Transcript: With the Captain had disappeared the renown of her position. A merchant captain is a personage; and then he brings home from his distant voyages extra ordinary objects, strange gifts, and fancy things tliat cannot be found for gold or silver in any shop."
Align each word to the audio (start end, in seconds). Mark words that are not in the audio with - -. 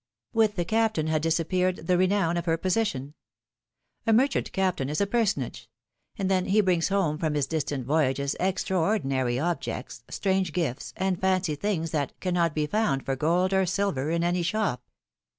With 0.33 0.55
the 0.55 0.65
Captain 0.65 1.05
had 1.05 1.21
disappeared 1.21 1.85
the 1.85 1.95
renown 1.95 2.35
of 2.35 2.45
her 2.47 2.57
position. 2.57 3.13
A 4.07 4.11
merchant 4.13 4.51
captain 4.51 4.89
is 4.89 4.99
a 4.99 5.05
personage; 5.05 5.69
and 6.17 6.27
then 6.27 6.45
he 6.45 6.59
brings 6.59 6.87
home 6.87 7.19
from 7.19 7.35
his 7.35 7.45
distant 7.45 7.85
voyages 7.85 8.35
extra 8.39 8.79
ordinary 8.79 9.37
objects, 9.37 10.01
strange 10.09 10.53
gifts, 10.53 10.91
and 10.97 11.21
fancy 11.21 11.53
things 11.53 11.91
tliat 11.91 12.19
cannot 12.19 12.55
be 12.55 12.65
found 12.65 13.05
for 13.05 13.15
gold 13.15 13.53
or 13.53 13.67
silver 13.67 14.09
in 14.09 14.23
any 14.23 14.41
shop." 14.41 14.81